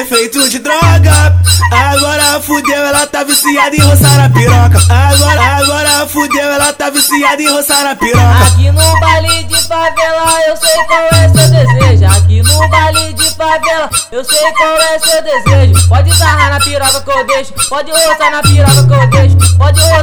[0.00, 1.34] efeito de droga.
[1.72, 4.78] Agora fudeu, ela tá viciada em roçar a piroca.
[4.92, 8.44] Agora, agora fudeu, ela tá viciada em roçar a piroca.
[8.46, 12.16] Aqui no baile de favela eu sei qual é seu desejo.
[12.16, 15.88] Aqui no baile de favela eu sei qual é seu desejo.
[15.88, 19.56] Pode zarrar na piroca que eu deixo, pode roçar na piroca que eu deixo.
[19.58, 19.93] Pode roçar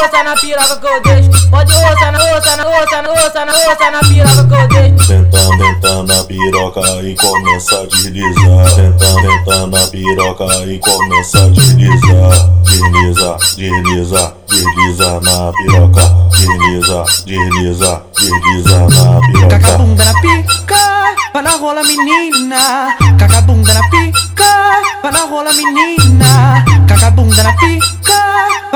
[0.00, 1.50] roça, na roça na piroca que eu deixo.
[1.50, 5.06] Pode roçar na roça, na roça, na roça, na roça na piroca que eu deixo.
[5.06, 8.68] Senta, senta na piroca e começa a deslizar.
[8.74, 12.50] Senta, senta na piroca e começa a deslizar.
[12.64, 16.30] Desliza, desliza, desliza na piroca.
[16.30, 19.78] Desliza, desliza, desliza na Caca piroca.
[19.78, 22.96] bunda na pica, vai na rola menina.
[23.18, 26.64] Caca bunda na pica, vai na rola menina.
[26.88, 27.99] Caca bunda na pica,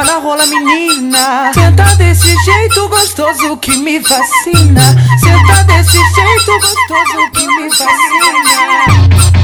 [0.05, 1.53] na rola menina.
[1.53, 4.83] Senta desse jeito gostoso que me fascina.
[5.19, 9.44] Senta desse jeito gostoso que me fascina.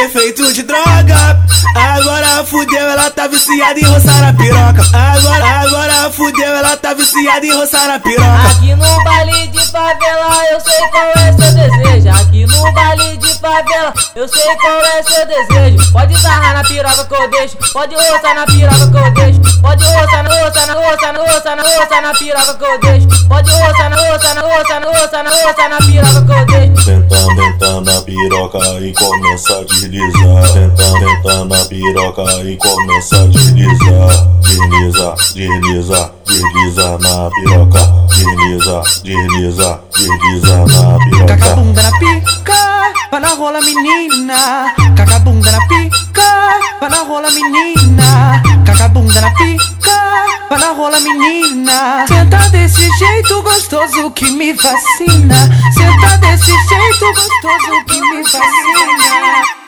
[0.00, 1.38] Efeito de droga.
[1.76, 4.82] Agora fudeu, ela tá viciada em roçar a piroca.
[4.92, 8.50] Agora, agora fudeu, ela tá viciada em roçar a piroca.
[8.50, 12.08] Aqui no baile de favela eu sei qual é seu desejo.
[12.20, 15.92] Aqui no baile de favela eu sei qual é seu desejo.
[15.92, 19.40] Pode zarrar na piroca que eu deixo, pode roçar na piroca que eu deixo.
[19.60, 23.28] Pode roçar na roça, na roça, na roça, na roça na piroca que eu deixo.
[23.28, 26.79] Pode roçar na roça, na roça, na roça, na roça na piroca que eu deixo.
[26.90, 30.44] Senta, senta na piroca e começa a deslizar.
[30.48, 34.26] Senta, senta na piroca e começa a deslizar.
[34.42, 37.78] Desliza, desliza, desliza na piroca.
[38.08, 41.54] Desliza, desliza, desliza na piroca.
[41.54, 44.74] bunda na pica, vai na rola menina.
[44.96, 48.42] Caca bunda na pica, vai na rola menina.
[48.80, 52.06] Caca bunda na pica, vai na rola menina.
[52.08, 55.36] Senta desse jeito gostoso que me fascina.
[55.74, 59.59] Senta desse jeito gostoso que me fascina.